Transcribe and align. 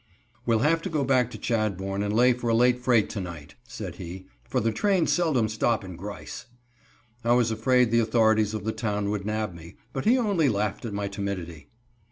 "We'll 0.47 0.63
have 0.65 0.81
to 0.81 0.89
go 0.89 1.03
back 1.03 1.29
to 1.29 1.37
Chadbourn 1.37 2.01
and 2.01 2.11
lay 2.11 2.33
for 2.33 2.49
a 2.49 2.55
late 2.55 2.79
freight 2.79 3.07
to 3.11 3.21
night," 3.21 3.53
said 3.67 3.97
he, 3.97 4.25
"for 4.49 4.59
the 4.59 4.71
trains 4.71 5.11
seldom 5.11 5.47
stop 5.47 5.83
in 5.83 5.95
Grice." 5.95 6.47
I 7.23 7.33
was 7.33 7.51
afraid 7.51 7.91
the 7.91 7.99
authorities 7.99 8.55
of 8.55 8.63
the 8.65 8.71
town 8.71 9.11
would 9.11 9.27
nab 9.27 9.53
me, 9.53 9.75
but 9.93 10.05
he 10.05 10.17
only 10.17 10.49
laughed 10.49 10.85
at 10.85 10.93
my 10.93 11.07
timidity. 11.07 11.69